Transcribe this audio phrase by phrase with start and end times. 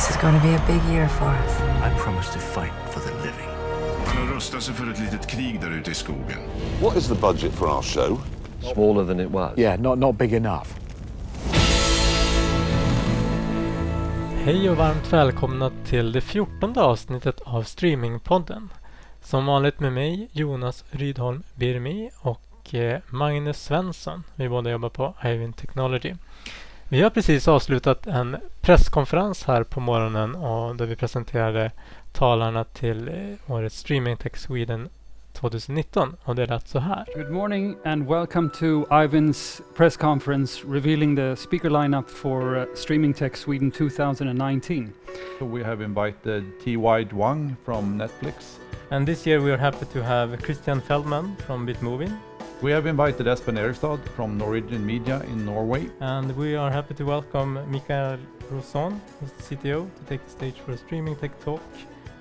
[0.00, 1.60] This is going to be a big year for us.
[1.60, 3.48] I promise to fight for the living.
[4.06, 6.38] Han har rustat sig för ett litet krig där ute i skogen.
[6.82, 8.20] What is the budget for our show?
[8.74, 9.58] Smaller than it was.
[9.58, 10.66] Yeah, not, not big enough.
[14.44, 18.72] Hej och varmt välkomna till det fjortonde avsnittet av Streamingpodden.
[19.22, 24.22] Som vanligt med mig, Jonas Rydholm Birmi och eh, Magnus Svensson.
[24.34, 26.14] Vi båda jobbar på Ivin Technology.
[26.92, 31.70] Vi har precis avslutat en presskonferens här på morgonen och där vi presenterade
[32.12, 34.88] talarna till eh, årets Streaming Tech Sweden
[35.32, 37.04] 2019 och det lät så här.
[37.16, 43.14] Good morning and welcome to Ivan's press conference revealing the speaker lineup for uh, Streaming
[43.14, 44.92] Tech Sweden 2019.
[45.38, 47.04] So we have invited T.Y.
[47.04, 48.58] Duang from Netflix.
[48.90, 52.12] And this year we are happy to have Christian Feldman from Bitmovie
[52.62, 55.88] We have invited Espen Erikstad from Norwegian Media in Norway.
[56.00, 58.18] and we are happy to welcome Mikael
[58.50, 61.62] Roson, who's the CTO, to take the stage for a Streaming Tech talk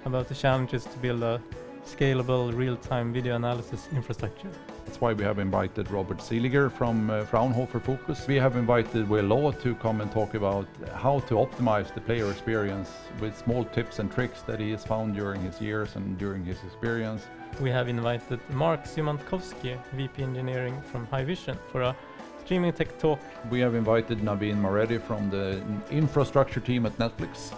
[0.06, 1.42] about the challenges to build a
[1.86, 4.50] scalable real-time video analysis infrastructure.
[4.90, 8.26] That's why we have invited Robert Seeliger from uh, Fraunhofer Focus.
[8.26, 12.32] We have invited Will Law to come and talk about how to optimize the player
[12.32, 12.90] experience
[13.22, 16.58] with small tips and tricks that he has found during his years and during his
[16.64, 17.28] experience.
[17.62, 21.96] We have invited Mark Szymantkowski, VP Engineering from High Vision, for a
[22.44, 23.20] Streaming Tech talk
[23.52, 27.54] We have invited Naveen Mareddy from the infrastructure team at Netflix.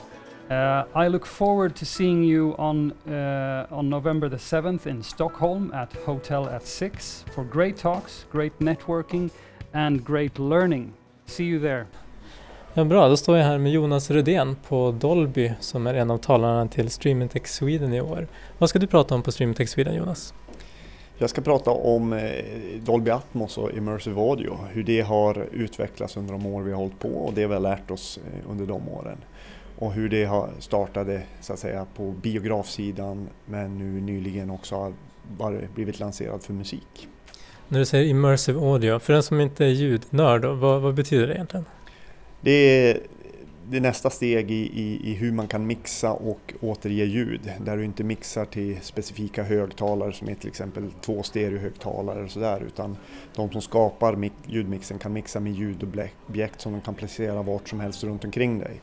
[0.51, 5.71] Uh, I look forward to seeing you on uh, on November the 7th in Stockholm
[5.73, 9.29] at Hotel at 6 for great talks, great networking
[9.73, 10.93] and great learning.
[11.25, 11.85] See you there.
[12.73, 16.17] Ja, bra, då står jag här med Jonas Rödén på Dolby som är en av
[16.17, 18.27] talarna till Streaming Tech Sweden i år.
[18.57, 20.33] Vad ska du prata om på Streaming Tech Sweden Jonas?
[21.17, 22.45] Jag ska prata om eh,
[22.79, 26.99] Dolby Atmos och Immersive Audio, hur det har utvecklats under de år vi har hållit
[26.99, 29.17] på och det vi har lärt oss eh, under de åren.
[29.81, 34.93] Och hur det har startade så att säga på biografsidan men nu nyligen också
[35.39, 37.07] har blivit lanserad för musik.
[37.67, 41.33] När du säger Immersive Audio, för den som inte är ljudnörd, vad, vad betyder det
[41.33, 41.65] egentligen?
[42.41, 42.99] Det är,
[43.69, 47.51] det är nästa steg i, i, i hur man kan mixa och återge ljud.
[47.65, 52.63] Där du inte mixar till specifika högtalare som är till exempel två stereohögtalare och sådär.
[52.67, 52.97] Utan
[53.35, 58.03] de som skapar ljudmixen kan mixa med ljudobjekt som de kan placera vart som helst
[58.03, 58.81] runt omkring dig.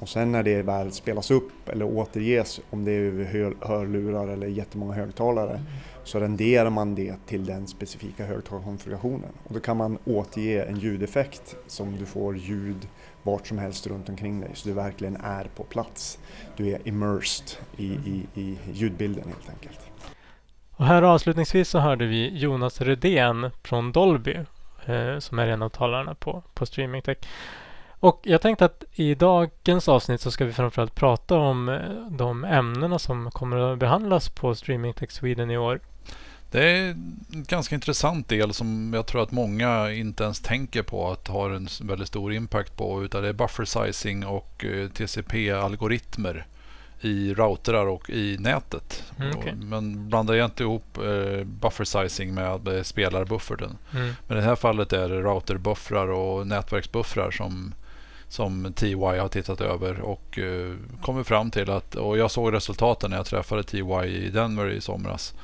[0.00, 4.94] Och sen när det väl spelas upp eller återges, om det är hörlurar eller jättemånga
[4.94, 5.60] högtalare,
[6.04, 9.30] så renderar man det till den specifika högtalarkonfigurationen.
[9.44, 12.88] Och då kan man återge en ljudeffekt som du får ljud
[13.22, 16.18] vart som helst runt omkring dig, så du verkligen är på plats.
[16.56, 19.80] Du är immersed i, i, i ljudbilden helt enkelt.
[20.76, 24.36] Och här avslutningsvis så hörde vi Jonas Rödén från Dolby
[24.86, 27.18] eh, som är en av talarna på, på Streaming Tech.
[28.00, 32.44] Och jag tänkte att i dagens avsnitt så ska vi framförallt prata om eh, de
[32.44, 35.80] ämnena som kommer att behandlas på Streaming Tech Sweden i år.
[36.50, 41.10] Det är en ganska intressant del som jag tror att många inte ens tänker på
[41.10, 43.04] att har en väldigt stor impact på.
[43.04, 46.46] Utan det är buffer sizing och eh, TCP-algoritmer
[47.00, 49.04] i routrar och i nätet.
[49.18, 49.36] Mm.
[49.36, 53.76] Och- Men blandar jag inte ihop eh, buffer sizing med eh, spelarbufferten.
[53.94, 54.12] Mm.
[54.26, 57.74] Men i det här fallet är det routerbuffrar och nätverksbuffrar som,
[58.28, 63.10] som TY har tittat över och eh, kommit fram till att, och jag såg resultaten
[63.10, 65.34] när jag träffade TY i Denver i somras.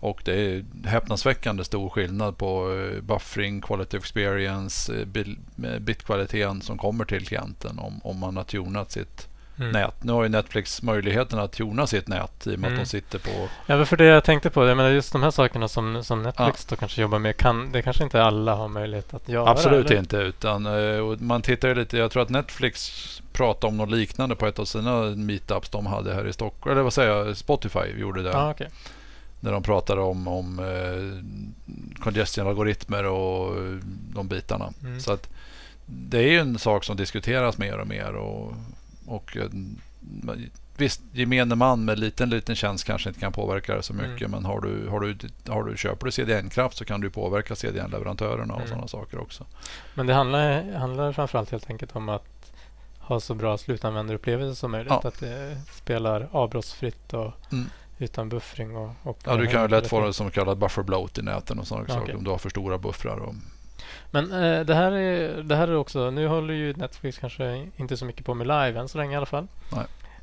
[0.00, 5.24] Och det är häpnadsväckande stor skillnad på eh, buffering, quality of experience, eh,
[5.70, 9.29] eh, bitkvaliteten som kommer till klienten om, om man har tunat sitt
[9.60, 9.72] Mm.
[9.72, 10.04] nät.
[10.04, 12.72] Nu har ju Netflix möjligheten att tuna sitt nät i och med Mm.
[12.80, 15.30] att de sitter på Ja, för det jag tänkte på, jag menar just de här
[15.30, 19.14] sakerna som, som Netflix då kanske jobbar med, kan, det kanske inte alla har möjlighet
[19.14, 19.50] att göra?
[19.50, 19.98] Absolut eller?
[19.98, 20.16] inte.
[20.16, 22.90] Utan, eh, man tittar ju lite, jag tror att Netflix
[23.32, 26.72] pratade om något liknande på ett av sina meetups de hade här i Stockholm.
[26.72, 28.30] Eller vad säger jag, Spotify gjorde det.
[28.30, 28.68] Ja, okej.
[29.40, 33.62] När de pratade om, om eh, congestion-algoritmer och eh,
[34.14, 34.72] de bitarna.
[34.82, 35.00] Mm.
[35.00, 35.28] Så att
[35.86, 38.12] det är ju en sak som diskuteras mer och mer.
[38.14, 38.54] Och,
[39.10, 39.44] och eh,
[40.76, 44.20] Visst, gemene man med liten, liten tjänst kanske inte kan påverka det så mycket.
[44.20, 44.30] Mm.
[44.30, 45.16] Men har du, har du,
[45.48, 48.68] har du, köper du CDN-kraft så kan du påverka CDN-leverantörerna och Mm.
[48.68, 49.44] sådana saker också.
[49.94, 52.52] Men det handlar, handlar framförallt helt enkelt om att
[52.98, 54.92] ha så bra slutanvändarupplevelse som möjligt.
[55.02, 55.08] Ja.
[55.08, 57.66] Att det spelar avbrottsfritt och Mm.
[57.98, 58.76] utan buffring.
[58.76, 61.58] Och, och Ja, du kan ju lätt få det som kallat buffer bloat i näten
[61.58, 63.16] och sådana Ja, saker om du har för stora buffrar.
[63.18, 63.34] Och,
[64.10, 67.96] Men eh, det, här är, det här är också, nu håller ju Netflix kanske inte
[67.96, 69.46] så mycket på med live än så länge i alla fall.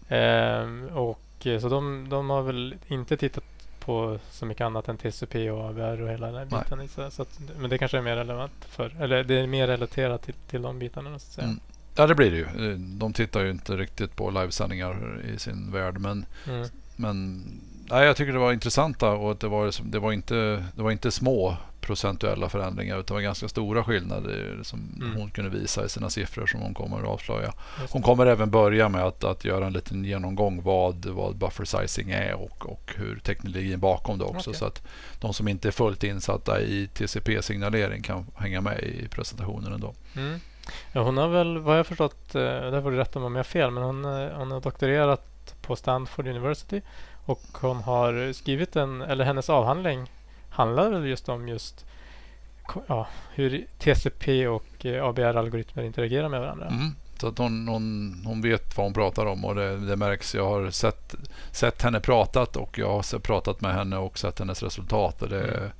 [0.09, 3.43] Ehm, och eh, så de, de har väl inte tittat
[3.79, 6.61] på så mycket annat än TCP och AVR och hela den Nej.
[6.63, 6.87] biten.
[6.87, 7.11] sig.
[7.11, 10.33] Så att, men det kanske är mer relevant för, eller det är mer relaterat till,
[10.49, 11.41] till de bitarna så.
[11.41, 11.59] Mm.
[11.95, 12.75] Ja, det blir det ju.
[12.77, 15.97] De tittar ju inte riktigt på livesändningar i sin värld.
[15.99, 16.67] Men, Mm.
[16.95, 17.43] men
[17.89, 20.91] nej, jag tycker det var intressanta och att det var, det, var inte, det var
[20.91, 21.57] inte små
[21.87, 25.15] procentuella förändringar utan det var ganska stora skillnader som Mm.
[25.17, 27.53] hon kunde visa i sina siffror som hon kommer att avslöja.
[27.91, 28.05] Hon det.
[28.05, 32.33] kommer även börja med att, att göra en liten genomgång vad, vad buffer sizing är
[32.33, 34.49] och, och hur teknologin bakom det också.
[34.49, 34.59] Okej.
[34.59, 34.81] Så att
[35.19, 39.93] de som inte är fullt insatta i TCP-signalering kan hänga med i presentationen ändå.
[40.15, 40.39] Mm.
[40.91, 43.39] Ja, hon har väl, vad jag förstått, eh, där får du rätta mig om jag
[43.39, 46.81] har fel, men hon, eh, hon har doktorerat på Stanford University
[47.25, 50.09] och hon har skrivit en, eller hennes avhandling
[50.57, 51.85] handlar väl just om just
[52.87, 56.65] ja, hur TCP och eh, ABR-algoritmer interagerar med varandra.
[56.67, 56.95] Mm.
[57.19, 60.35] Så att hon, hon, hon vet vad hon pratar om och det, det märks.
[60.35, 61.15] Jag har sett,
[61.51, 65.21] sett henne pratat och jag har pratat med henne och sett hennes resultat.
[65.21, 65.71] Och det,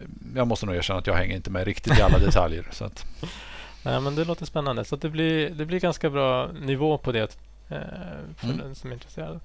[0.00, 0.36] Mm.
[0.36, 2.68] Jag måste nog erkänna att jag hänger inte med riktigt i alla detaljer.
[2.72, 3.06] Så att,
[3.84, 4.84] Nej, men det låter spännande.
[4.84, 7.36] Så det, blir, det blir ganska bra nivå på det
[7.68, 7.78] eh,
[8.36, 8.58] för Mm.
[8.58, 9.40] den som är intresserad.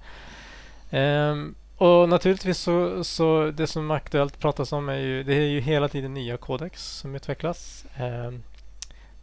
[0.90, 5.60] Ehm, och naturligtvis så, så det som aktuellt pratas om är ju, det är ju
[5.60, 7.84] hela tiden nya kodex som utvecklas.
[7.96, 8.42] Ehm,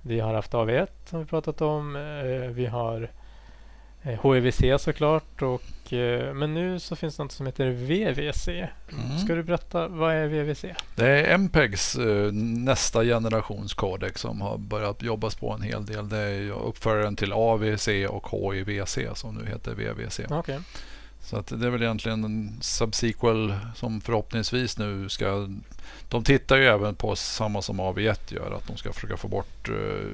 [0.01, 1.95] vi har haft AV1 som vi pratat om.
[1.95, 3.09] Eh, vi har
[4.03, 5.41] eh, HEVC såklart.
[5.41, 8.47] Och, eh, men nu så finns det något som heter VVC.
[8.47, 9.17] Mm.
[9.25, 10.65] Ska du berätta, vad är VVC?
[10.95, 16.09] Det är MPEGs eh, nästa generations codex som har börjat jobbas på en hel del.
[16.09, 20.19] Det är ju uppföljaren till AVC och HIVC som nu heter VVC.
[20.29, 20.59] Okej.
[21.23, 25.47] Så att det är väl egentligen en subsequel som förhoppningsvis nu ska...
[26.09, 29.69] De tittar ju även på samma som AV1 gör, att de ska försöka få bort
[29.69, 30.07] eh,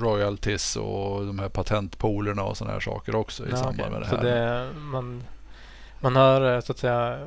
[0.00, 3.90] royalties och de här patentpoolerna och sådana här saker också i Ja, samband okej.
[3.92, 4.22] med det Så här.
[4.24, 5.22] det, man,
[6.00, 7.18] man har eh, så att säga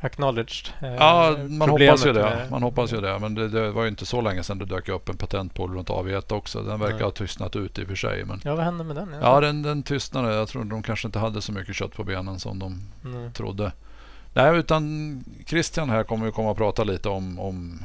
[0.00, 2.22] acknowledged eh, Ja, man hoppas ju det.
[2.22, 3.18] med- Man hoppas ju det.
[3.18, 5.88] Men det, det var ju inte så länge sedan det dök upp en patentpool runt
[5.88, 6.62] AV1 också.
[6.62, 7.04] Den verkar Nej.
[7.04, 8.24] ha tystnat ut i och för sig.
[8.24, 9.14] Men Ja, vad hände med den?
[9.22, 10.34] ja, den, den tystnade.
[10.34, 13.30] Jag tror de kanske inte hade så mycket kött på benen som de Nej.
[13.32, 13.72] trodde.
[14.34, 17.80] Nej, utan Christian här kommer ju komma och prata lite om, om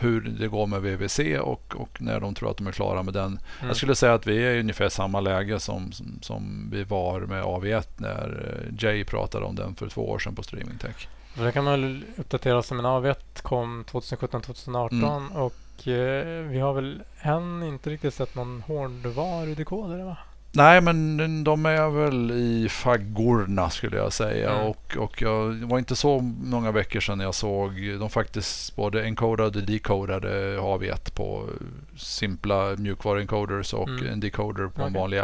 [0.00, 3.14] hur det går med VVC och, och när de tror att de är klara med
[3.14, 3.26] den.
[3.26, 3.38] Mm.
[3.60, 7.20] Jag skulle säga att vi är i ungefär samma läge som, som, som vi var
[7.20, 11.08] med AV1 när eh, Jay pratade om den för två år sedan på Streaming Tech.
[11.34, 15.32] För det kan man väl uppdatera som en AV1 kom 2017-2018 Mm.
[15.32, 20.16] och eh, vi har väl än inte riktigt sett någon hårdvarudekoder va?
[20.54, 24.50] Nej, men de är väl i faggorna skulle jag säga.
[24.50, 24.66] Mm.
[24.66, 29.02] Och, och jag, det var inte så många veckor sedan jag såg de faktiskt både
[29.04, 31.48] encodade och decodade AV1 på
[31.96, 34.06] simpla mjukvaruencoders och Mm.
[34.12, 35.00] en decoder på en Okej.
[35.00, 35.22] vanlig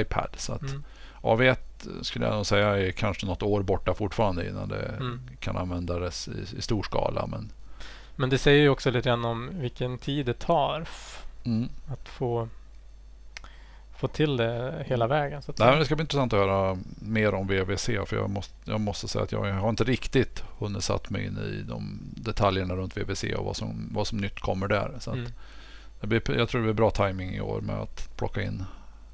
[0.00, 0.28] iPad.
[0.36, 0.84] Så att Mm.
[1.22, 1.56] AV1
[2.02, 5.20] skulle jag nog säga är kanske något år borta fortfarande innan det Mm.
[5.40, 7.26] kan användas i, i stor skala.
[7.26, 7.50] Men,
[8.16, 10.84] Men det säger ju också lite grann om vilken tid det tar
[11.44, 11.68] mm.
[11.88, 12.48] att få,
[13.98, 15.42] få till det hela vägen.
[15.42, 17.84] Så att Nej, men det ska bli intressant att höra mer om VVC.
[17.84, 21.38] För jag måste, jag måste säga att jag har inte riktigt hunnit satt mig in
[21.38, 24.92] i de detaljerna runt VVC och vad som, vad som nytt kommer där.
[24.98, 25.26] Så Mm.
[26.00, 28.64] det blir, jag tror det blir bra timing i år med att plocka in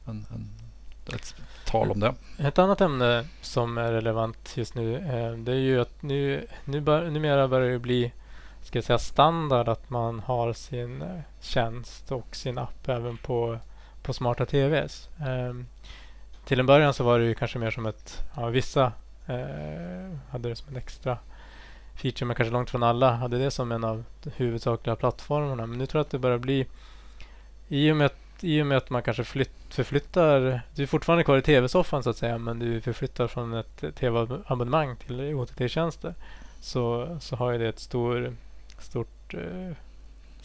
[0.06, 0.48] en, en,
[1.14, 1.34] ett
[1.66, 2.14] tal om det.
[2.38, 6.80] Ett annat ämne som är relevant just nu eh, det är ju att nu, nu
[6.80, 8.12] bör, numera börjar det bli
[8.62, 13.58] ska jag säga, standard att man har sin eh, tjänst och sin app även på,
[14.04, 15.08] på smarta TVs.
[15.26, 15.66] Ehm,
[16.44, 18.92] till en början så var det ju kanske mer som ett, ja, vissa
[19.26, 21.18] eh, hade det som en extra
[21.94, 25.66] feature men kanske långt från alla hade det som en av de huvudsakliga plattformarna.
[25.66, 26.66] Men nu tror jag att det börjar bli
[27.68, 31.24] i och med att i och med att man kanske flytt, förflyttar, du är fortfarande
[31.24, 36.14] kvar i tv-soffan så att säga, men du förflyttar från ett tv-abonnemang till OTT-tjänster.
[36.60, 38.36] Så, så har ju det ett stor,
[38.78, 39.76] stort, eh,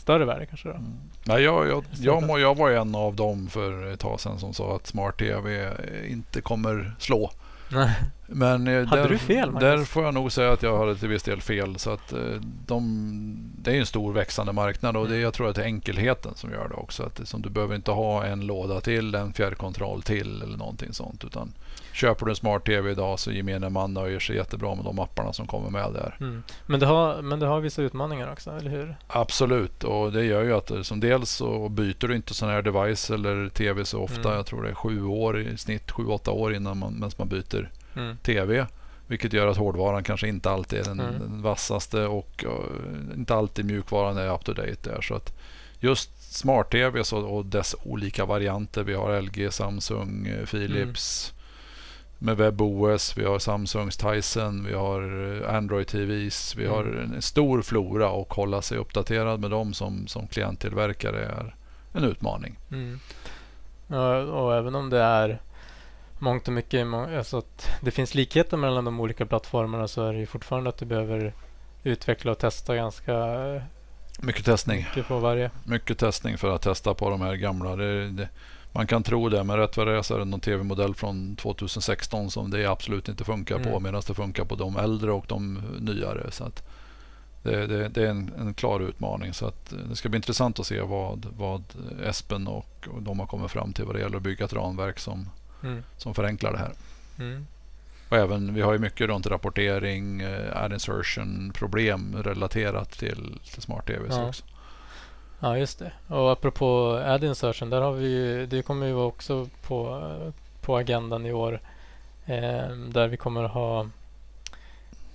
[0.10, 0.75] större värde kanske då.
[1.24, 4.75] Nej, jag, jag, jag, jag var en av dem för ett tag sedan som sa
[4.75, 5.74] att Smart TV
[6.08, 7.32] inte kommer slå.
[7.72, 7.89] Nej.
[8.28, 11.08] Men eh, Hade där, du fel, där får jag nog säga att jag hade till
[11.08, 11.80] viss del fel.
[11.80, 12.20] Så att, eh,
[12.66, 15.22] de, det är en stor växande marknad och det, Mm.
[15.22, 17.04] jag tror att det är enkelheten som gör det också.
[17.04, 20.94] Att det, som du behöver inte ha en låda till, en fjärrkontroll till eller någonting
[20.94, 21.24] sånt.
[21.24, 21.54] Utan
[22.00, 25.34] köper du en Smart TV idag så gemene man nöjer sig jättebra med de apparna
[25.34, 26.18] som kommer med där.
[26.20, 26.44] Mm.
[26.65, 28.96] Men, det har, men det har vissa utmaningar också, eller hur?
[29.08, 32.62] Absolut, och det gör ju att det- som dels så byter du inte sån här
[32.62, 34.22] device eller TV så ofta.
[34.22, 34.34] Mm.
[34.36, 37.27] Jag tror det är sju år i snitt, sju, åtta år innan man, medan man
[37.27, 38.18] byter Mm.
[38.18, 38.65] TV.
[39.08, 41.20] Vilket gör att hårdvaran kanske inte alltid är den, Mm.
[41.20, 45.01] den vassaste och uh, inte alltid mjukvaran är up to date där.
[45.01, 45.34] Så att
[45.79, 48.84] just smart-TV och, och dess olika varianter.
[48.84, 51.34] Vi har LG, Samsung, eh, Philips
[52.20, 53.18] med WebOS.
[53.18, 54.66] Vi har Samsungs Tyson.
[54.66, 55.02] Vi har
[55.44, 56.56] eh, Android TVs.
[56.56, 57.14] Vi har Mm.
[57.14, 61.56] en stor flora och hålla sig uppdaterad med dem som, som klienttillverkare är
[61.94, 62.58] en utmaning.
[62.72, 63.00] Mm.
[63.88, 65.42] Och, och även om det är
[66.20, 70.20] mångt och mycket, alltså att det finns likheter mellan de olika plattformarna så är det
[70.20, 71.34] ju fortfarande att du behöver
[71.84, 73.14] utveckla och testa ganska
[73.56, 73.62] eh,
[74.22, 74.78] Mycket testning.
[74.78, 75.52] mycket på varje.
[75.64, 77.76] Mycket testning för att testa på de här gamla.
[77.76, 78.30] Det, det,
[78.72, 81.36] man kan tro det, men rätt vad det är så är det någon tv-modell från
[81.36, 83.84] 2016 som det absolut inte funkar på Mm.
[83.84, 86.32] medan det funkar på de äldre och de nyare.
[86.32, 86.64] Så att
[87.44, 89.34] det, det, det är en, en klar utmaning.
[89.34, 91.64] Så att det ska bli intressant att se vad, vad
[92.06, 95.00] Espen och, och de har kommit fram till vad det gäller att bygga ett ramverk
[95.00, 95.30] som,
[95.64, 95.84] Mm.
[95.98, 96.72] som förenklar det här.
[97.20, 97.46] Mm.
[98.10, 103.62] Och även, vi har ju mycket runt rapportering, eh, ad insertion, problem relaterat till, till
[103.62, 104.28] smart TVs Ja.
[104.28, 104.44] också.
[105.39, 105.91] Ja, just det.
[106.08, 110.03] Och apropå ad insertion, där har vi ju, det kommer ju också på,
[110.62, 111.60] på agendan i år.
[112.25, 113.88] Eh, där vi kommer ha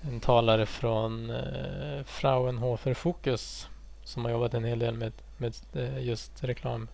[0.02, 3.69] en talare från eh, Fraunhofer Fokus
[4.04, 6.88] som har jobbat en hel del med, med eh, just reklam,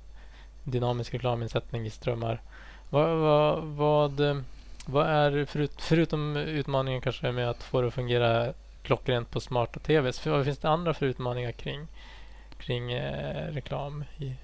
[0.64, 2.40] dynamisk reklaminsättning i strömmar.
[2.90, 4.42] Vad, vad, vad,
[4.87, 9.80] vad är, förut, förutom utmaningen kanske med att få det att fungera klockrent på smarta
[9.80, 11.87] TVs, vad finns det andra för utmaningar kring
[12.61, 14.35] kring eh, reklam i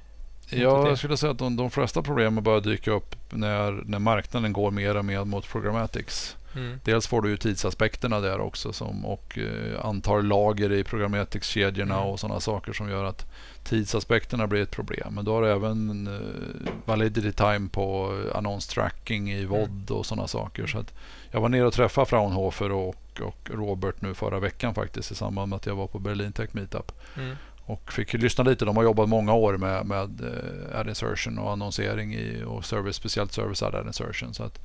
[0.51, 4.53] Ja, jag skulle säga att de, de flesta problemen börjar dyka upp när, när marknaden
[4.53, 6.37] går mer och mer mot programmatics.
[6.55, 6.81] mm.
[6.85, 12.07] Dels får du ju tidsaspekterna där också som, och eh, antal lager i programmatics-kedjorna Mm.
[12.09, 13.27] och sådana saker som gör att
[13.65, 15.15] tidsaspekterna blir ett problem.
[15.15, 20.67] Men då har du även eh, validity time på annonstracking i VOD och sådana saker.
[20.67, 20.85] Så
[21.31, 25.49] jag var nere och träffade Fraunhofer och, och Robert nu förra veckan faktiskt i samband
[25.49, 26.93] med att jag var på Berlin Tech Meetup.
[27.17, 27.37] Mm.
[27.67, 28.65] Och fick lyssna lite.
[28.65, 32.97] De har jobbat många år med, med eh, ad insertion och annonsering i, och service,
[32.97, 34.35] speciellt service ad insertion.
[34.35, 34.61] Så att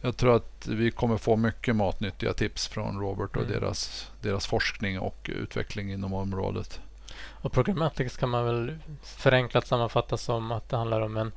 [0.00, 3.52] jag tror att vi kommer få mycket matnyttiga tips från Robert och Mm.
[3.60, 6.80] deras, deras forskning och utveckling inom området.
[7.30, 11.32] Och programmatics kan man väl förenklat sammanfatta som att det handlar om en,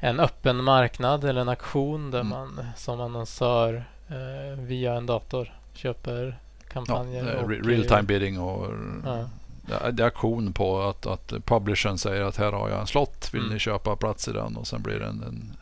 [0.00, 2.30] en öppen marknad eller en auktion där Mm.
[2.30, 7.34] man som annonsör eh, via en dator köper Ja, kampanjer.
[7.36, 8.72] eh, och, re- real time bidding och
[9.04, 9.28] Ja.
[9.68, 13.30] Det är auktion på att, att publishern säger att här har jag en slott.
[13.32, 13.52] Vill Mm.
[13.52, 14.56] ni köpa plats i den?
[14.56, 15.56] Och sen blir det en, en,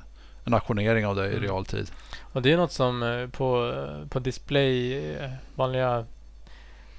[0.44, 1.42] en auktionering av det i Mm.
[1.42, 1.90] realtid.
[2.32, 3.74] Och det är något som eh, på,
[4.08, 6.04] på display, eh, vanliga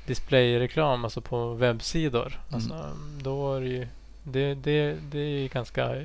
[0.05, 2.39] displayreklam, alltså på webbsidor.
[2.51, 3.87] Alltså, då är det ju,
[4.23, 5.95] det, det, det är ganska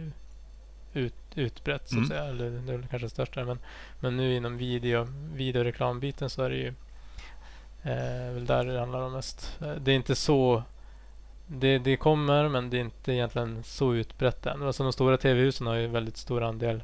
[0.95, 2.09] ut, utbrett så att Mm.
[2.09, 2.25] säga.
[2.25, 3.45] Eller det är kanske största.
[3.45, 3.59] Men,
[4.01, 6.69] men nu inom video, videoreklambiten så är det ju
[7.83, 9.59] eh, väl där det handlar om mest.
[9.61, 10.63] Eh, Det är inte så
[11.61, 14.63] det, det kommer men det är inte egentligen så utbrett än.
[14.63, 16.83] Alltså de stora tv-husen har ju väldigt stor andel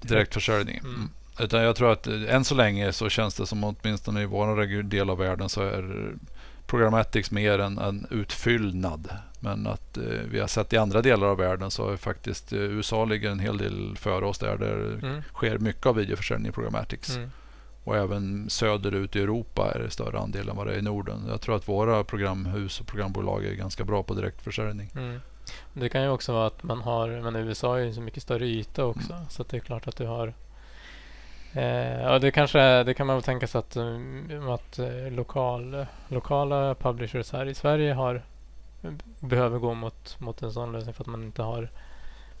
[0.00, 0.78] Direktförsäljning.
[0.78, 0.94] Mm.
[0.94, 1.10] Mm.
[1.40, 4.82] Utan jag tror att eh, än så länge så känns det som åtminstone i vår
[4.82, 6.14] del av världen så är
[6.66, 9.08] programmatics mer en, en utfyllnad.
[9.40, 12.58] Men att eh, vi har sett i andra delar av världen så är faktiskt eh,
[12.58, 14.56] USA ligger en hel del före oss där.
[14.56, 15.22] Där Mm.
[15.34, 17.16] sker mycket av videoförsäljning i programmatics.
[17.16, 17.30] Mm.
[17.88, 21.26] Och även söderut i Europa är det större andel än vad det är i Norden.
[21.28, 24.90] Jag tror att våra programhus och programbolag är ganska bra på direktförsäljning.
[24.96, 25.20] Mm.
[25.72, 28.46] Det kan ju också vara att man har, men USA är ju så mycket större
[28.46, 29.12] yta också.
[29.12, 29.24] Mm.
[29.28, 30.34] Så det är klart att du har
[31.52, 35.86] eh, ja, det kanske det kan man väl tänka sig att, um, att eh, lokal,
[36.08, 38.22] lokala publishers här i Sverige har
[39.20, 41.70] behöver gå mot, mot en sån lösning för att man inte har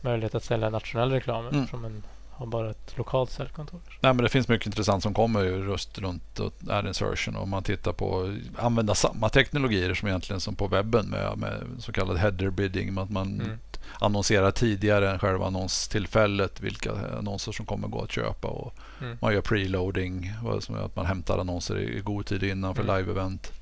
[0.00, 1.60] möjlighet att sälja nationell reklam Mm.
[1.60, 2.02] eftersom man
[2.38, 3.80] har bara ett lokalt säljkontor.
[4.00, 6.40] Nej, men det finns mycket intressant som kommer ju just runt
[6.70, 7.36] ad insertion.
[7.36, 11.92] Om man tittar på använda samma teknologier som egentligen som på webben med, med så
[11.92, 12.98] kallad header bidding.
[12.98, 13.58] Att man Mm.
[14.00, 18.48] annonserar tidigare än själva annonstillfället vilka annonser som kommer gå att köpa.
[18.48, 19.18] Och Mm.
[19.20, 22.96] Man gör preloading, som att man hämtar annonser i god tid innan för Mm.
[22.96, 23.52] live-event.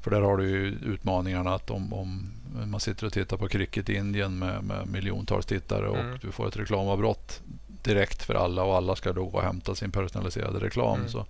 [0.00, 2.30] För där har du ju utmaningarna att om, om
[2.66, 6.18] man sitter och tittar på cricket i Indien med, med miljontals tittare och Mm.
[6.22, 7.40] du får ett reklamavbrott
[7.82, 10.98] direkt för alla och alla ska då gå och hämta sin personaliserade reklam.
[10.98, 11.08] Mm.
[11.08, 11.26] Så det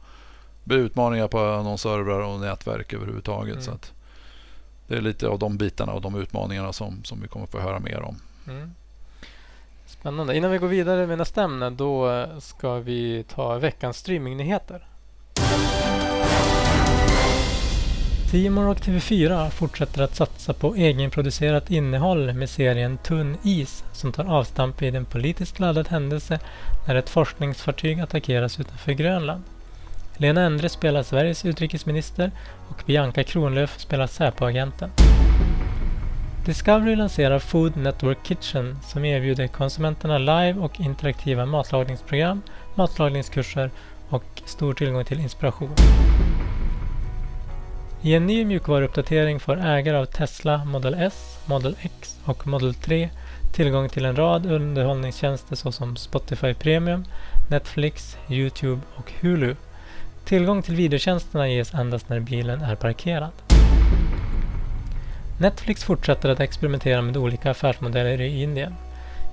[0.65, 3.55] blir utmaningar på annonsservrar och nätverk överhuvudtaget.
[3.55, 3.65] Mm.
[3.65, 3.73] Så
[4.87, 7.79] det är lite av de bitarna och de utmaningarna som, som vi kommer få höra
[7.79, 8.17] mer om.
[8.49, 8.75] Mm.
[9.87, 10.37] Spännande.
[10.37, 14.87] Innan vi går vidare med nästa ämne då ska vi ta veckans streamingnyheter.
[18.33, 24.25] Simon och TV4 fortsätter att satsa på egenproducerat innehåll med serien Tunn is som tar
[24.25, 26.39] avstamp i en politiskt laddad händelse
[26.87, 29.43] när ett forskningsfartyg attackeras utanför Grönland.
[30.17, 32.31] Lena Endre spelar Sveriges utrikesminister
[32.69, 34.91] och Bianca Kronlöf spelar Säpo-agenten.
[36.47, 42.43] Discovery lanserar Food Network Kitchen som erbjuder konsumenterna live och interaktiva matlagningsprogram,
[42.75, 43.71] matlagningskurser
[44.09, 45.75] och stor tillgång till inspiration.
[48.05, 53.11] I en ny mjukvaruuppdatering får ägare av Tesla Model S, Model X och Model 3
[53.53, 57.05] tillgång till en rad underhållningstjänster såsom Spotify Premium,
[57.51, 59.57] Netflix, Youtube och Hulu.
[60.25, 63.33] Tillgång till videotjänsterna ges endast när bilen är parkerad.
[65.41, 68.75] Netflix fortsätter att experimentera med olika affärsmodeller i Indien.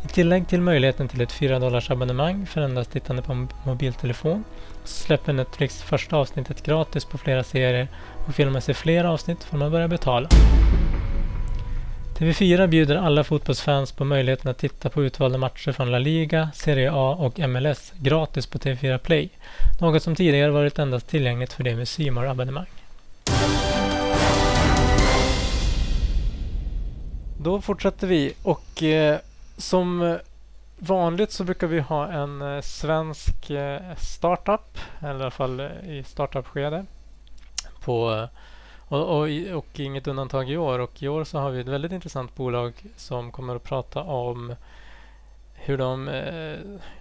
[0.06, 4.44] I tillägg till möjligheten till ett 4 dollars abonnemang för endast tittande på mobiltelefon
[4.84, 7.88] så släpper Netflix första avsnittet gratis på flera serier
[8.27, 10.29] och vill man se fler avsnitt får man börja betala.
[12.18, 16.91] TV4 bjuder alla fotbollsfans på möjligheten att titta på utvalda matcher från La Liga, Serie
[16.94, 19.29] A och MLS gratis på TV4 Play.
[19.82, 22.65] Något som tidigare varit endast tillgängligt för det med simor abonnemang
[27.38, 29.20] Då fortsätter vi och eh,
[29.59, 30.17] som eh,
[30.77, 36.03] vanligt så brukar vi ha en eh, svensk eh, startup, eller i alla fall i
[36.03, 36.85] startup-skede.
[37.81, 38.27] På,
[38.87, 40.79] och, och, och, inget undantag i år.
[40.79, 44.55] Och i år så har vi ett väldigt intressant bolag som kommer att prata om
[45.53, 46.09] hur de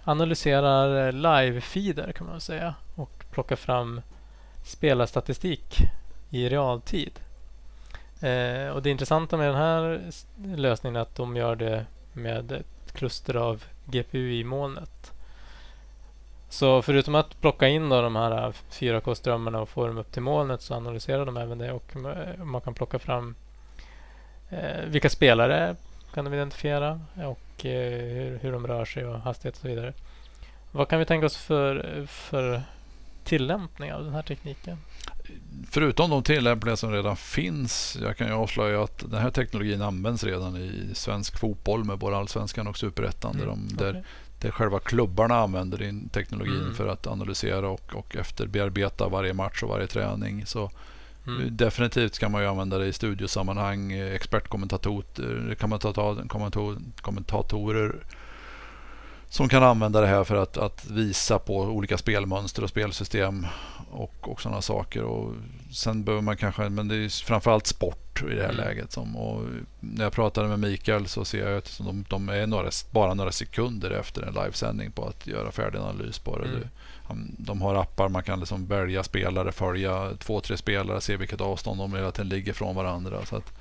[0.03, 4.01] analyserar live-feeder kan man säga och plockar fram
[4.63, 5.77] spelarstatistik
[6.29, 7.19] i realtid.
[8.73, 10.01] Och det intressanta med den här
[10.55, 15.13] lösningen är att de gör det med ett kluster av GPU i molnet.
[16.49, 20.61] Så förutom att plocka in då de här 4K-strömmarna och få dem upp till molnet
[20.61, 23.35] så analyserar de även det och eh, man kan plocka fram
[24.49, 25.75] eh, vilka spelare
[26.13, 29.93] kan de identifiera och eh, hur, hur de rör sig och hastighet och så vidare.
[30.71, 32.61] Vad kan vi tänka oss för, för
[33.29, 34.77] tillämpning av den här tekniken?
[35.71, 37.97] förutom de tillämpningar som redan finns.
[38.01, 42.17] Jag kan ju avslöja att den här teknologin används redan i svensk fotboll med både
[42.17, 43.31] allsvenskan och superettan.
[43.31, 43.41] Mm.
[43.41, 43.93] Där, de, okay.
[43.93, 44.03] där,
[44.39, 46.73] där själva klubbarna använder in teknologin mm.
[46.73, 50.45] för att analysera och, och efterbearbeta varje match och varje träning.
[50.45, 50.71] Så
[51.27, 51.57] mm.
[51.57, 56.17] Definitivt kan man ju använda det i studiosammanhang, expertkommentatorer, kan man ta, ta,
[57.01, 57.95] kommentatorer
[59.29, 63.45] som kan använda det här för att, att visa på olika spelmönster och spelsystem
[63.91, 65.03] och, och sådana saker.
[65.03, 65.33] Och
[65.71, 68.65] sen behöver man kanske, men det är framförallt sport i det här mm.
[68.65, 68.91] läget.
[68.91, 69.43] Som, och
[69.79, 73.31] när jag pratade med Mikael så ser jag att de, de är några, bara några
[73.31, 76.45] sekunder efter en livesändning på att göra färdig analys på det.
[76.45, 77.35] Mm.
[77.37, 81.79] De har appar, man kan liksom välja spelare, följa två, tre spelare, se vilket avstånd
[81.79, 83.25] de hela tiden ligger från varandra.
[83.25, 83.53] Så att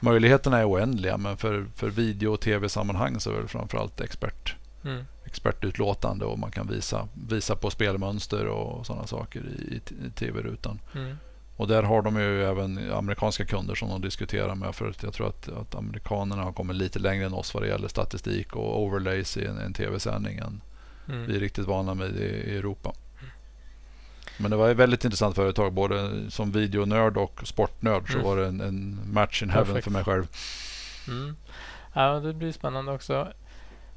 [0.00, 4.54] möjligheterna är oändliga, men för, för video och tv-sammanhang så är det framförallt expert.
[4.84, 10.80] Mm expertutlåtande och man kan visa, visa på spelmönster och sådana saker i, i tv-rutan.
[10.94, 11.16] Mm.
[11.56, 14.74] Och där har de ju även amerikanska kunder som de diskuterar med.
[14.74, 17.68] För att jag tror att, att amerikanerna har kommit lite längre än oss vad det
[17.68, 20.60] gäller statistik och overlays i en, en tv-sändning än
[21.08, 21.26] mm.
[21.26, 22.92] vi är riktigt vana med i, i Europa.
[24.38, 25.72] Men det var ett väldigt intressant företag.
[25.72, 28.24] Både som videonörd och sportnörd så mm.
[28.24, 29.84] var det en, en match in heaven Perfect.
[29.84, 30.26] för mig själv.
[31.08, 31.36] Mm.
[31.92, 33.32] Ja, det blir spännande också.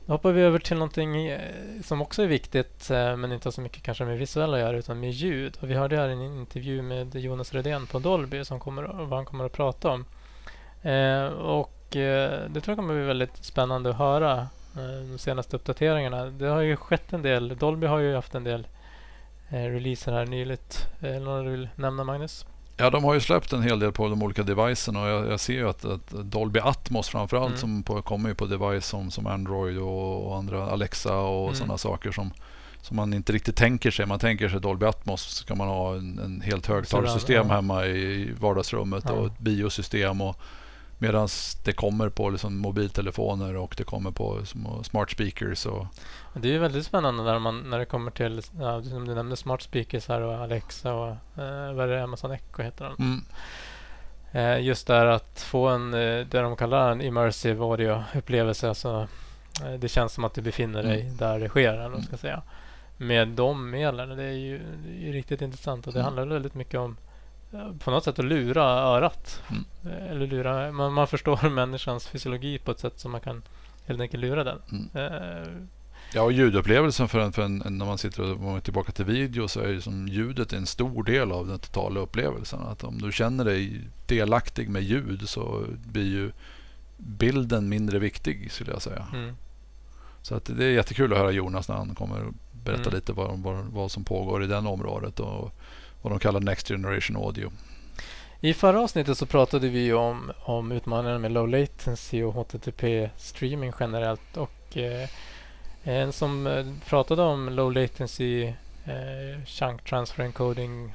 [0.07, 1.41] Då hoppar vi över till någonting eh,
[1.83, 4.77] som också är viktigt eh, men inte har så mycket kanske med visuella att göra
[4.77, 5.57] utan med ljud.
[5.61, 9.25] Och vi hörde här en intervju med Jonas Redén på Dolby som kommer, vad han
[9.25, 10.05] kommer att prata om.
[10.81, 14.39] Eh, och eh, det tror jag kommer bli väldigt spännande att höra
[14.75, 16.25] eh, de senaste uppdateringarna.
[16.25, 17.57] Det har ju skett en del.
[17.57, 18.67] Dolby har ju haft en del
[19.49, 20.87] eh, releaser här nyligt.
[20.99, 22.45] Är det du vill nämna Magnus?
[22.77, 25.39] Ja, de har ju släppt en hel del på de olika devicen och jag, jag
[25.39, 27.59] ser ju att, att, Dolby Atmos framförallt mm.
[27.59, 31.55] som på, kommer på device som, som Android och, och andra Alexa och mm.
[31.55, 32.31] sådana saker som,
[32.81, 34.05] som man inte riktigt tänker sig.
[34.05, 37.55] Man tänker sig Dolby Atmos ska man ha en, en helt högtalarsystem ja.
[37.55, 39.13] hemma i vardagsrummet ja.
[39.13, 40.39] och ett biosystem och
[40.99, 41.27] Medan
[41.63, 44.41] det kommer på liksom mobiltelefoner och det kommer på
[44.83, 45.65] smart speakers.
[45.65, 45.85] Och
[46.33, 49.61] det är väldigt spännande när, man, när det kommer till, ja, som du nämnde, smart
[49.61, 52.95] speakers här och Alexa och eh, vad är det, Amazon Echo heter den.
[52.99, 53.23] Mm.
[54.31, 58.69] Eh, just där att få en, eh, det de kallar en immersive audio-upplevelse.
[58.69, 59.07] Alltså,
[59.65, 61.17] eh, det känns som att du befinner dig mm.
[61.17, 62.41] där det sker, eller ska säga.
[62.97, 64.17] Med de medlen.
[64.17, 66.05] Det är ju, det är riktigt intressant och det mm.
[66.05, 66.97] handlar väldigt mycket om
[67.79, 69.41] på något sätt att lura örat.
[69.49, 69.65] Mm.
[69.85, 73.43] Eh, eller lura, man, man förstår människans fysiologi på ett sätt som man kan
[73.85, 74.59] helt enkelt lura den.
[74.71, 75.13] Mm.
[75.13, 75.47] Uh,
[76.13, 79.47] ja, och ljudupplevelsen för en, för en, när man sitter och går tillbaka till video
[79.47, 82.59] så är ju som ljudet en stor del av den totala upplevelsen.
[82.59, 86.31] Att om du känner dig delaktig med ljud så blir ju
[86.97, 89.07] bilden mindre viktig skulle jag säga.
[89.13, 89.35] Mm.
[90.21, 92.33] Så att det är jättekul att höra Jonas när han kommer och
[92.63, 92.93] berätta mm.
[92.93, 95.19] lite vad, vad, vad som pågår i det området.
[95.19, 95.51] Och,
[96.09, 97.51] vad de kallar Next Generation Audio.
[98.39, 103.73] I förra avsnittet så pratade vi om, om utmaningarna med low latency och HTTP streaming
[103.79, 104.37] generellt.
[104.37, 105.09] Och eh,
[105.83, 108.43] En som eh, pratade om low latency
[108.85, 110.93] eh, chunk transfer encoding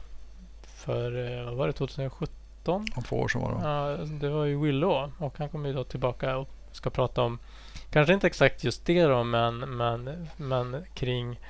[0.62, 2.87] för, eh, vad var det, 2017?
[2.96, 5.75] Om två år sedan var det Ja, det var ju Willow och han kommer ju
[5.75, 7.38] då tillbaka och ska prata om
[7.90, 11.40] kanske inte exakt just det då, men, men, men kring,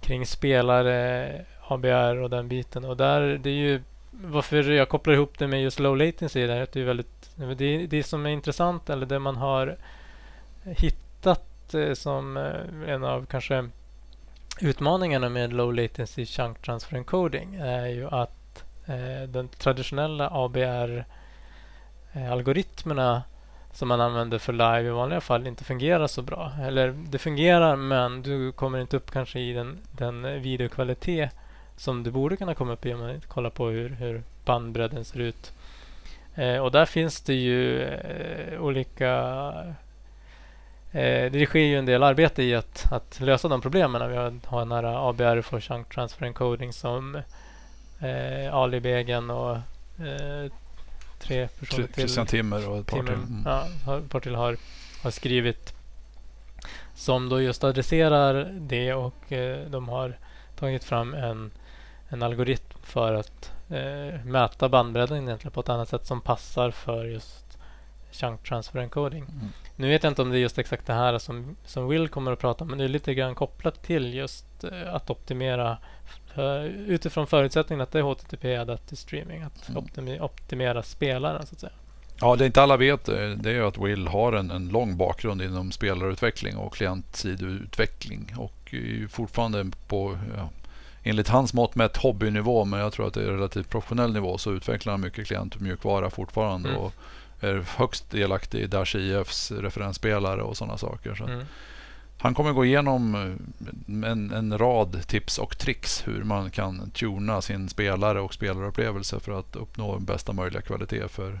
[0.00, 2.84] kring spelare, ABR och den biten.
[2.84, 6.46] Och där, det är ju varför jag kopplar ihop det med just low latency.
[6.46, 9.76] Där, det, är väldigt, det, det som är intressant, eller det man har
[10.64, 13.68] hittat eh, som eh, en av kanske
[14.60, 23.22] utmaningarna med low latency chunk transfer encoding är ju att eh, den traditionella ABR-algoritmerna
[23.72, 26.52] som man använder för live i vanliga fall inte fungerar så bra.
[26.60, 31.30] Eller det fungerar men du kommer inte upp kanske i den, den videokvalitet
[31.76, 35.20] som du borde kunna komma upp i om man kollar på hur, hur bandbredden ser
[35.20, 35.52] ut.
[36.34, 39.10] Eh, och där finns det ju eh, olika...
[40.92, 44.10] Eh, det sker ju en del arbete i att, att lösa de problemen.
[44.10, 47.14] Vi har, har den här ABR for Chunk Transfer Encoding som
[48.00, 50.52] eh, Ali Begen och eh,
[51.18, 51.94] tre personer till.
[51.94, 53.14] Christian Timmer och ett par till.
[53.14, 53.42] Mm.
[53.44, 53.66] Ja,
[53.98, 54.56] ett par till har,
[55.02, 55.74] har skrivit
[56.94, 60.16] som då just adresserar det och eh, de har
[60.58, 61.50] tagit fram en
[62.12, 67.04] en algoritm för att eh, mäta bandbredden egentligen på ett annat sätt som passar för
[67.04, 67.58] just
[68.12, 69.22] chunk transfer encoding.
[69.22, 69.48] Mm.
[69.76, 72.32] Nu vet jag inte om det är just exakt det här som, som Will kommer
[72.32, 75.78] att prata om, men det är lite grann kopplat till just eh, att optimera
[76.34, 79.84] för, utifrån förutsättningen att det är HTTP adaptive streaming, att mm.
[79.84, 81.72] optimi, optimera spelaren så att säga.
[82.20, 85.42] Ja, det inte alla vet eh, det är att Will har en, en lång bakgrund
[85.42, 90.48] inom spelarutveckling och klientsidoutveckling och är fortfarande på ja,
[91.02, 94.52] enligt hans mått mätt hobbynivå, men jag tror att det är relativt professionell nivå, så
[94.52, 96.80] utvecklar han mycket klient och mjukvara fortfarande mm.
[96.80, 96.94] och
[97.40, 101.14] är högst delaktig i Dash IFs referensspelare och sådana saker.
[101.14, 101.44] Så mm.
[102.18, 107.42] Han kommer gå igenom eh, en, en, rad tips och tricks hur man kan tuna
[107.42, 111.40] sin spelare och spelarupplevelse för att uppnå bästa möjliga kvalitet för,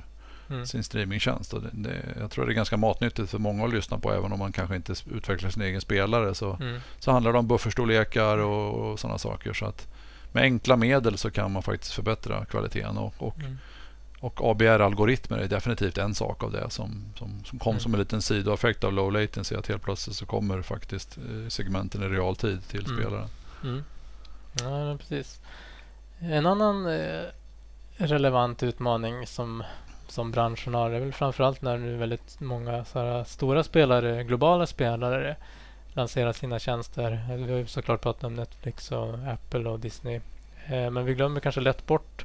[0.52, 0.66] mm.
[0.66, 1.50] sin streamingtjänst.
[1.50, 4.38] Det, det, jag tror det är ganska matnyttigt för många att lyssna på även om
[4.38, 6.34] man kanske inte utvecklar sin egen spelare.
[6.34, 6.80] Så, mm.
[6.98, 9.52] så handlar det om bufferstorlekar och, och sådana saker.
[9.52, 9.88] Så att
[10.32, 12.98] med enkla medel så kan man faktiskt förbättra kvaliteten.
[12.98, 13.58] Och, och, mm.
[14.20, 17.80] och ABR-algoritmer är definitivt en sak av det som, som, som kom mm.
[17.80, 19.54] som en liten sidoeffekt av low latency.
[19.54, 22.96] Att helt plötsligt så kommer faktiskt eh, segmenten i realtid till mm.
[22.96, 23.28] spelaren.
[23.64, 23.84] Mm.
[24.60, 25.40] Ja, precis.
[26.18, 27.24] En annan eh,
[27.96, 29.62] relevant utmaning som
[30.12, 30.90] som branschen har.
[30.90, 32.84] Det är väl framförallt när nu väldigt många
[33.26, 35.36] stora spelare, globala spelare
[35.92, 37.20] lanserar sina tjänster.
[37.36, 40.20] Vi har ju såklart pratat om Netflix och Apple och Disney.
[40.66, 42.24] Eh, men vi glömmer kanske lätt bort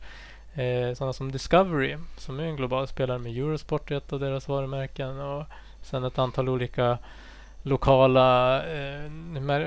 [0.54, 4.48] eh, sådana som Discovery som är en global spelare med Eurosport i ett av deras
[4.48, 5.44] varumärken och
[5.82, 6.98] sen ett antal olika
[7.64, 9.12] lokala eh,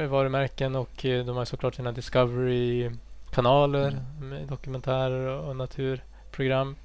[0.09, 4.28] varumärken och eh, de har såklart sina Discovery-kanaler mm.
[4.28, 6.76] med dokumentärer och, och naturprogram.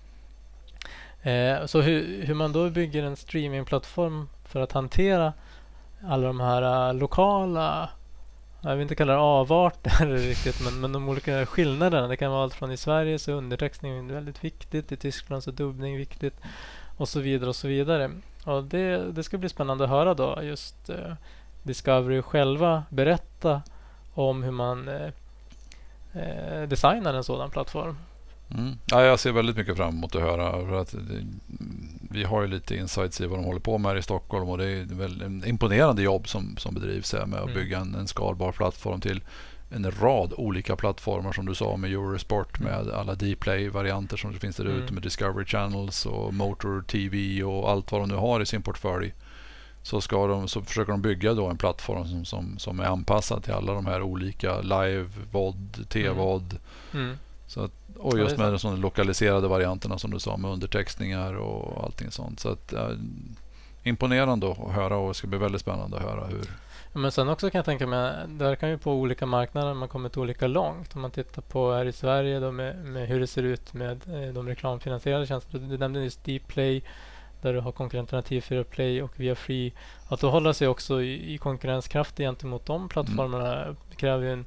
[1.25, 5.33] Eh, så hur, hur, man då bygger en streamingplattform för att hantera
[6.07, 7.89] alla de här uh, lokala,
[8.61, 12.07] jag vill inte kalla det avarter riktigt, men, men de olika skillnaderna.
[12.07, 15.49] Det kan vara allt från i Sverige så är undertextning väldigt viktigt, i Tyskland så
[15.49, 16.35] är dubbning viktigt
[16.97, 18.11] och så vidare och så vidare.
[18.43, 21.13] Och det, det ska bli spännande att höra då just uh,
[21.63, 23.61] Discovery själva berätta
[24.13, 25.09] om hur man uh,
[26.67, 27.97] designar en sådan plattform.
[28.57, 28.77] Mm.
[28.85, 30.79] Ja, jag ser väldigt mycket fram emot att höra.
[30.81, 31.25] Att det,
[32.11, 34.57] vi har ju lite insights i vad de håller på med här i Stockholm och
[34.57, 37.55] det är en imponerande jobb som, som bedrivs här med att mm.
[37.55, 39.21] bygga en, en skalbar plattform till
[39.69, 42.71] en rad olika plattformar som du sa med Eurosport mm.
[42.71, 44.93] med alla Dplay-varianter som finns där ute mm.
[44.93, 49.13] med Discovery Channels och Motor TV och allt vad de nu har i sin portfölj.
[49.83, 53.43] Så, ska de, så försöker de bygga då en plattform som, som, som är anpassad
[53.43, 56.59] till alla de här olika live, VOD, T-VOD.
[56.93, 57.17] Mm.
[57.47, 62.11] Så att, och just med de lokaliserade varianterna som du sa med undertextningar och allting
[62.11, 62.39] sånt.
[62.39, 62.89] Så att, ja,
[63.83, 66.49] imponerande att höra och det ska bli väldigt spännande att höra hur...
[66.93, 70.17] Men sen också kan jag tänka mig, där kan ju på olika marknader man kommit
[70.17, 70.95] olika långt.
[70.95, 74.01] Om man tittar på här i Sverige då med, med hur det ser ut med
[74.07, 75.67] eh, de reklamfinansierade tjänsterna.
[75.67, 76.83] Du nämnde just Dplay
[77.41, 79.73] där du har konkurrenterna TV4 Play och via Free.
[80.07, 83.75] Att då hålla sig också i, i konkurrenskraft gentemot de plattformarna mm.
[83.95, 84.45] kräver ju en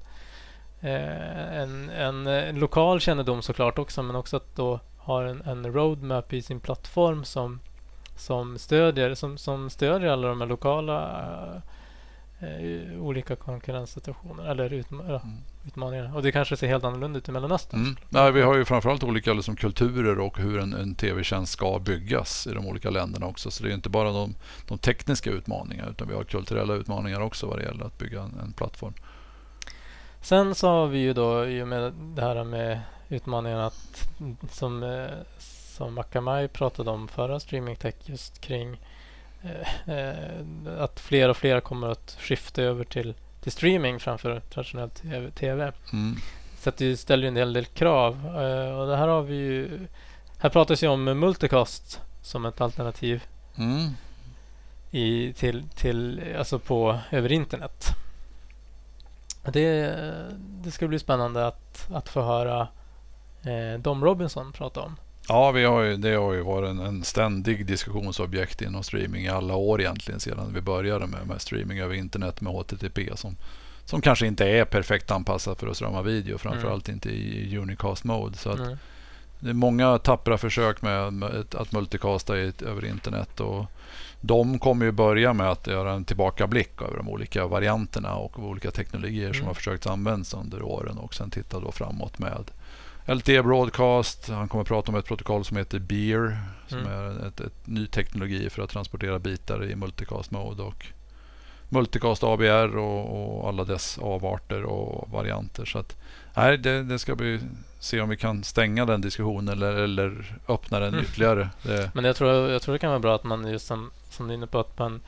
[0.81, 6.33] en, en, en, lokal kännedom såklart också men också att då ha en, en roadmap
[6.33, 7.61] i sin plattform som,
[8.17, 11.63] som, stödjer, som, som stödjer alla de här lokala
[12.43, 15.21] uh, olika konkurrenssituationer eller utma mm.
[15.67, 16.17] utmaningar.
[16.17, 17.81] Och det kanske ser helt annorlunda ut i Mellanöstern.
[17.81, 17.97] Mm.
[18.09, 22.47] Ja, vi har ju framförallt olika liksom, kulturer och hur en, en tv-tjänst ska byggas
[22.47, 23.51] i de olika länderna också.
[23.51, 24.35] Så det är inte bara de,
[24.69, 28.39] de tekniska utmaningarna utan vi har kulturella utmaningar också vad det gäller att bygga en,
[28.43, 28.95] en plattform.
[30.21, 34.11] Sen så har vi ju då i och med det här med utmaningen att
[34.51, 35.07] som, eh,
[35.39, 38.81] som Akamai pratade om förra Streaming Tech just kring
[39.43, 44.91] eh, eh, att fler och fler kommer att skifta över till, till streaming framför traditionell
[44.91, 45.31] TV.
[45.31, 45.73] TV.
[45.93, 46.17] Mm.
[46.59, 48.27] Så att det ställer ju en hel del krav.
[48.27, 49.87] Eh, och det här har vi ju...
[50.39, 53.23] Här pratas ju om multicast som ett alternativ
[53.59, 53.91] Mm.
[54.91, 57.85] i, till, till, alltså på, över internet.
[59.45, 59.95] Det,
[60.63, 62.69] det ska bli spännande att, att få höra
[63.43, 64.97] eh, Dom Robinson prata om.
[65.29, 69.29] Ja, vi har ju, det har ju varit en, en ständig diskussionsobjekt inom streaming i
[69.29, 73.37] alla år egentligen sedan vi började med, med streaming över internet med HTTP som,
[73.85, 78.37] som kanske inte är perfekt anpassat för att strömma video, framförallt inte i unicast mode.
[78.37, 78.79] Så att Mm.
[79.41, 83.67] det är många tappra försök med, med att multicasta i, över internet och
[84.21, 88.71] de kommer ju börja med att göra en tillbakablick över de olika varianterna och olika
[88.71, 89.47] teknologier som Mm.
[89.47, 92.45] har försökt användas under åren och sen titta då framåt med
[93.07, 94.29] LTE Broadcast.
[94.29, 96.93] Han kommer att prata om ett protokoll som heter Beer som Mm.
[96.93, 100.87] är ett, ett ny teknologi för att transportera bitar i multicast mode och
[101.69, 105.65] multicast ABR och, och alla dess avarter och varianter.
[105.65, 105.97] Så att,
[106.37, 107.41] nej, det, det ska bli
[107.81, 111.05] se om vi kan stänga den diskussionen eller, eller öppna den Mm.
[111.05, 111.49] ytterligare.
[111.63, 114.29] Det, Men jag tror, jag tror det kan vara bra att man just som, som
[114.29, 115.01] du är inne på att man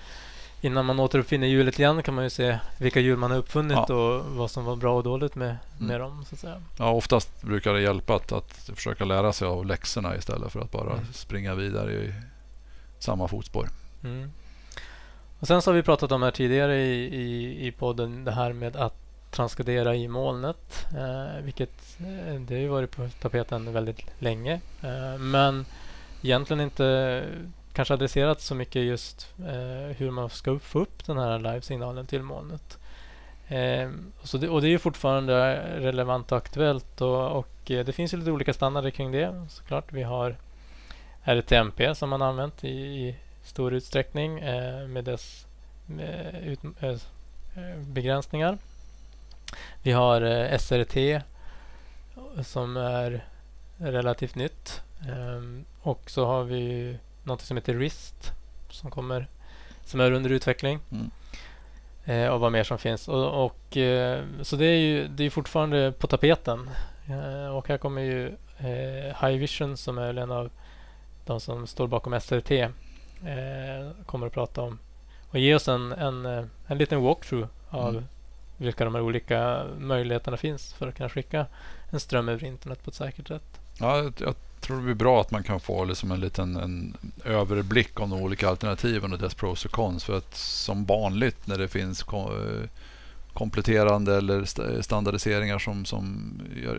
[0.63, 3.95] innan man återuppfinner hjulet igen kan man ju se vilka hjul man har uppfunnit Ja.
[3.95, 6.01] och vad som var bra och dåligt med, med Mm.
[6.01, 6.25] dem.
[6.29, 6.63] Så att säga.
[6.79, 10.71] ja, oftast brukar det hjälpa att, att försöka lära sig av läxorna istället för att
[10.71, 11.05] bara Mm.
[11.13, 12.15] springa vidare i
[12.99, 13.69] samma fotspår.
[14.05, 14.31] Mm.
[15.41, 18.53] Och sen så har vi pratat om här tidigare i, i, i podden det här
[18.53, 18.95] med att
[19.31, 20.87] transkodera i molnet.
[20.97, 24.61] Eh, vilket eh, det har ju varit på tapeten väldigt länge.
[24.83, 25.67] Eh, men
[26.23, 27.25] egentligen inte
[27.73, 32.23] kanske adresserat så mycket just eh, hur man ska få upp den här livesignalen till
[32.23, 32.79] molnet.
[33.49, 37.85] Eh, och, så det, och det är ju fortfarande relevant och aktuellt och, och eh,
[37.85, 39.93] det finns ju lite olika standarder kring det såklart.
[39.93, 40.37] Vi har
[41.25, 45.47] RTMP som man använt i, i stor utsträckning eh, med dess
[45.87, 48.59] med ut, eh, begränsningar.
[49.83, 51.23] Vi har eh, SRT
[52.43, 53.25] som är
[53.77, 54.83] relativt nytt.
[55.09, 58.33] Ehm, och så har vi något som heter RIST
[58.71, 59.27] som kommer
[59.85, 60.79] som är under utveckling.
[60.91, 61.11] Mm.
[62.05, 63.09] Eh, och vad mer som finns.
[63.09, 66.71] Och, och, eh, så det är ju det är fortfarande på tapeten.
[67.09, 68.27] Eh, och här kommer ju
[68.59, 70.51] eh, High Vision som är en av
[71.25, 72.71] de som står bakom SRT eh,
[74.07, 74.79] kommer att prata om
[75.31, 78.05] och ge oss en, en, eh, en liten walkthrough av Mm.
[78.57, 81.47] vilka de här olika möjligheterna finns för att kunna skicka
[81.91, 83.61] en ström över internet på ett säkert sätt.
[83.79, 88.01] Ja, jag tror det blir bra att man kan få liksom en liten en överblick
[88.01, 90.05] om de olika alternativen och dess pros och cons.
[90.05, 92.69] För att som vanligt när det finns eh,
[93.33, 96.33] kompletterande eller st- standardiseringar som, som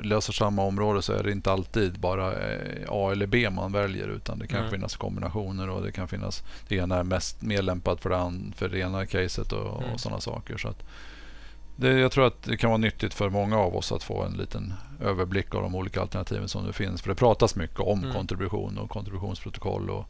[0.03, 4.07] löser samma område så är det inte alltid bara eh, A eller B man väljer
[4.07, 4.71] utan det kan Mm.
[4.71, 8.69] finnas kombinationer och det kan finnas det ena är mest mer lämpat för det, för
[8.69, 9.93] det ena caset och, Mm.
[9.93, 10.57] och sådana saker.
[10.57, 10.83] Så att
[11.81, 14.33] det, jag tror att det kan vara nyttigt för många av oss att få en
[14.33, 17.01] liten överblick av de olika alternativen som det finns.
[17.01, 18.13] För det pratas mycket om Mm.
[18.15, 20.05] kontribution och kontributionsprotokoll och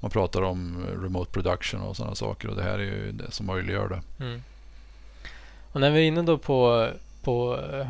[0.00, 3.30] man pratar om eh, remote production och sådana saker och det här är ju det
[3.30, 4.24] som möjliggör det.
[4.24, 4.42] Mm.
[5.72, 6.88] Och när vi är inne då på,
[7.22, 7.86] på eh,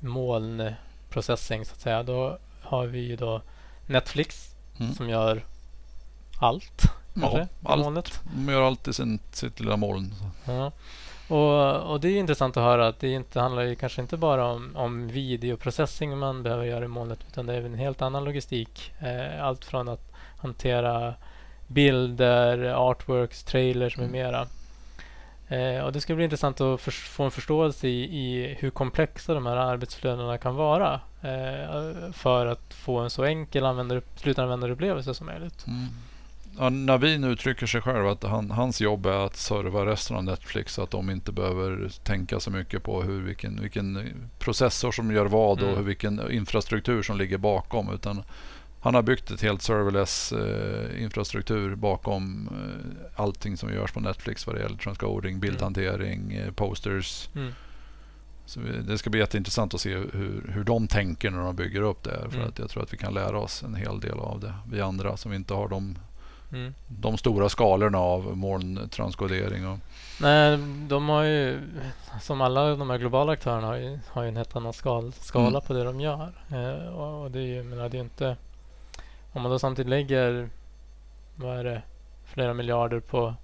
[0.00, 2.02] molnprocessing så att säga.
[2.02, 3.42] Då har vi ju då
[3.86, 4.94] Netflix Mm.
[4.94, 5.44] som gör
[6.38, 6.82] allt.
[7.20, 8.20] Kanske, Ja, i allt.
[8.36, 10.14] De gör alltid sin, sitt lilla moln.
[10.44, 10.72] Ja.
[11.28, 14.46] Och, och det är intressant att höra att det inte handlar ju kanske inte bara
[14.46, 18.92] om, om videoprocessing man behöver göra i molnet utan det är en helt annan logistik.
[19.00, 21.14] Eh, allt från att hantera
[21.66, 24.12] bilder, artworks, trailers med Mm.
[24.22, 24.46] mera.
[25.48, 29.34] Eh, och det ska bli intressant att förs- få en förståelse i, i hur komplexa
[29.34, 35.26] de här arbetsflödena kan vara eh, för att få en så enkel användare, slutanvändarupplevelse som
[35.26, 35.66] möjligt.
[35.66, 35.86] Mm.
[36.70, 40.82] Navin uttrycker sig själv att han, hans jobb är att serva resten av Netflix så
[40.82, 45.58] att de inte behöver tänka så mycket på hur, vilken, vilken processor som gör vad
[45.58, 45.76] och Mm.
[45.76, 47.94] hur, vilken infrastruktur som ligger bakom.
[47.94, 48.22] Utan
[48.80, 54.46] han har byggt ett helt serverless eh, infrastruktur bakom eh, allting som görs på Netflix
[54.46, 57.28] vad det gäller transcoding, bildhantering, eh, posters.
[57.34, 57.52] Mm.
[58.46, 62.02] Så det ska bli jätteintressant att se hur, hur de tänker när de bygger upp
[62.02, 62.10] det.
[62.10, 62.48] här, För Mm.
[62.48, 64.54] att jag tror att vi kan lära oss en hel del av det.
[64.70, 65.98] Vi andra som inte har de
[66.54, 66.74] Mm.
[66.88, 69.68] de stora skalorna av molntranskodering.
[69.68, 69.78] Och,
[70.20, 71.60] Nej, de har ju
[72.20, 75.48] som alla de här globala aktörerna har ju, har ju en helt annan skal, skala
[75.48, 75.60] Mm.
[75.60, 76.32] på det de gör.
[76.48, 78.36] Eh, och, det är ju, menar, det är inte
[79.32, 80.48] om man då samtidigt lägger
[81.36, 81.82] vad är det,
[82.24, 83.34] flera miljarder på,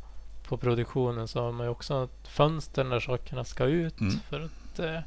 [0.49, 4.15] på produktionen så har man ju också ett fönster när sakerna ska ut Mm.
[4.29, 5.01] för att eh,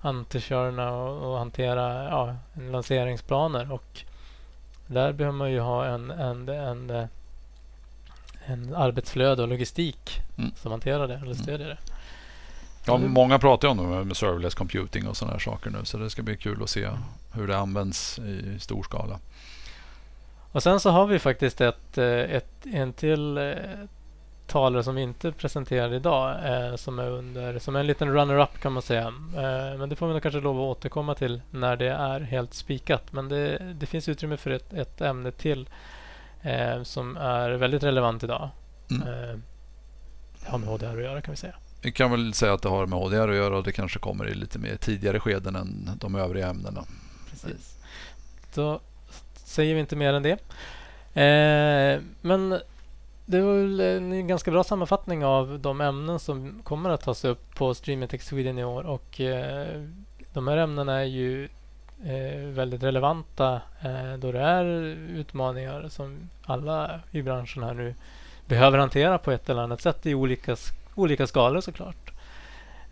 [0.00, 2.34] antikörna och, och hantera ja,
[2.70, 4.00] lanseringsplaner och
[4.86, 7.08] där behöver man ju ha en, en, en, en
[8.76, 10.50] arbetsflöde och logistik Mm.
[10.56, 11.76] som hanterar det eller stödjer det.
[12.86, 13.10] Ja, Mm.
[13.12, 15.78] många pratar om det med- serverless computing och sådana här saker nu.
[15.84, 16.88] Så det ska bli kul att se
[17.34, 19.18] hur det används i stor skala.
[20.52, 23.52] Och sen så har vi faktiskt ett, eh, ett, en till eh,
[24.46, 28.60] talare som vi inte presenterar idag eh, som är under, som är en liten runner-up
[28.60, 29.10] kan man säga.
[29.78, 33.12] Men det får vi nog kanske lov att återkomma till när det är helt spikat.
[33.12, 35.68] Men det, det finns utrymme för ett, ett ämne till
[36.44, 38.50] eh, som är väldigt relevant idag.
[38.90, 39.08] Mm.
[39.08, 39.38] Eh,
[40.44, 41.54] det har med HDR att göra kan vi säga.
[41.82, 44.28] Vi kan väl säga att det har med HDR att göra och det kanske kommer
[44.28, 46.84] i lite mer tidigare skeden än de övriga ämnena.
[47.30, 47.78] Precis.
[48.54, 48.80] Då
[49.34, 50.38] säger vi inte mer än det.
[51.20, 52.60] Eh, men
[53.26, 57.54] det var väl en ganska bra sammanfattning av de ämnen som kommer att tas upp
[57.54, 58.82] på Streaming Tech Sweden i år.
[58.82, 59.82] Och eh,
[60.32, 61.48] de här ämnena är ju
[62.52, 64.64] väldigt relevanta eh, då det är
[65.18, 67.94] utmaningar som alla i branschen här nu
[68.46, 70.56] behöver hantera på ett eller annat sätt i olika,
[70.94, 72.12] olika skalor såklart.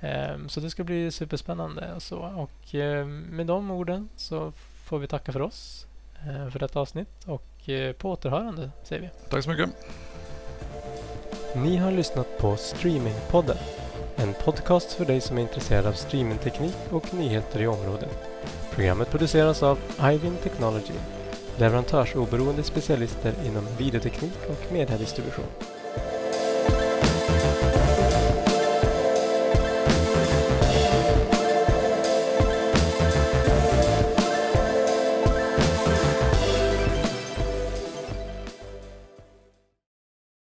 [0.01, 1.93] Eh, så det ska bli superspännande.
[1.95, 2.19] Och, så.
[2.19, 4.53] och eh, med de orden så
[4.85, 5.87] får vi tacka för oss
[6.27, 9.09] eh, för detta avsnitt och eh, på återhörande säger vi.
[9.31, 9.71] Tack så mycket.
[11.57, 13.57] Ni har lyssnat på Streamingpodden.
[14.17, 18.32] En podcast för dig som är intresserad av streamingteknik och nyheter i området.
[18.75, 19.79] Programmet produceras av
[20.13, 20.95] Ivin Technology,
[21.57, 25.45] leverantörsoberoende specialister inom videoteknik och mediedistribution.